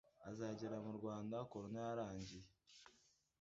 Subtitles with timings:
[0.29, 2.47] Azagera mu Rwanda corona yarangiye